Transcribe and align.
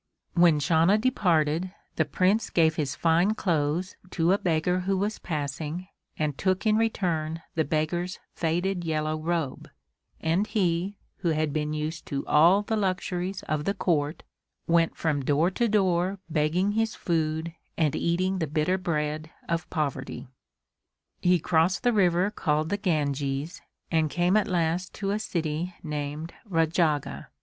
When 0.33 0.59
Channa 0.59 0.97
departed, 0.97 1.73
the 1.95 2.05
Prince 2.05 2.49
gave 2.49 2.73
his 2.75 2.95
fine 2.95 3.35
clothes 3.35 3.95
to 4.09 4.31
a 4.31 4.39
beggar 4.39 4.79
who 4.79 4.97
was 4.97 5.19
passing 5.19 5.89
and 6.17 6.35
took 6.39 6.65
in 6.65 6.75
return 6.75 7.43
the 7.53 7.63
beggar's 7.63 8.17
faded 8.33 8.83
yellow 8.83 9.15
robe, 9.15 9.69
and 10.19 10.47
he, 10.47 10.97
who 11.17 11.29
had 11.29 11.53
been 11.53 11.71
used 11.73 12.07
to 12.07 12.25
all 12.25 12.63
the 12.63 12.75
luxuries 12.75 13.43
of 13.43 13.65
the 13.65 13.75
Court, 13.75 14.23
went 14.65 14.97
from 14.97 15.23
door 15.23 15.51
to 15.51 15.67
door 15.67 16.17
begging 16.31 16.71
his 16.71 16.95
food 16.95 17.53
and 17.77 17.95
eating 17.95 18.39
the 18.39 18.47
bitter 18.47 18.79
bread 18.79 19.29
of 19.47 19.69
poverty. 19.69 20.27
He 21.21 21.37
crossed 21.37 21.83
the 21.83 21.93
river 21.93 22.31
called 22.31 22.69
the 22.69 22.77
Ganges 22.77 23.61
and 23.91 24.09
came 24.09 24.35
at 24.35 24.47
last 24.47 24.95
to 24.95 25.11
a 25.11 25.19
city 25.19 25.75
named 25.83 26.33
Rajagha. 26.49 27.27